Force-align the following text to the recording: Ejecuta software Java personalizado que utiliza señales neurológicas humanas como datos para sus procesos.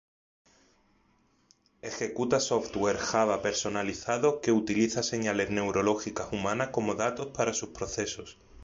Ejecuta 1.83 2.39
software 2.39 2.97
Java 2.97 3.43
personalizado 3.43 4.41
que 4.41 4.51
utiliza 4.51 5.03
señales 5.03 5.51
neurológicas 5.51 6.33
humanas 6.33 6.69
como 6.69 6.95
datos 6.95 7.27
para 7.37 7.53
sus 7.53 7.69
procesos. 7.69 8.39